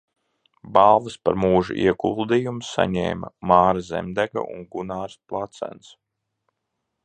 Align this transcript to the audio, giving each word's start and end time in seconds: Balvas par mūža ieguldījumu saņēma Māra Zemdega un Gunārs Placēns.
Balvas 0.77 1.17
par 1.27 1.37
mūža 1.43 1.75
ieguldījumu 1.81 2.65
saņēma 2.69 3.31
Māra 3.53 3.85
Zemdega 3.93 4.47
un 4.57 4.67
Gunārs 4.75 5.23
Placēns. 5.33 5.95